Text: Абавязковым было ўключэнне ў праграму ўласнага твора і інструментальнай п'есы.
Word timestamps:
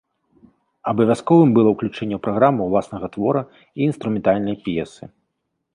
Абавязковым 0.91 1.49
было 1.57 1.69
ўключэнне 1.75 2.15
ў 2.17 2.21
праграму 2.29 2.61
ўласнага 2.71 3.07
твора 3.19 3.41
і 3.61 3.79
інструментальнай 3.91 4.55
п'есы. 4.67 5.03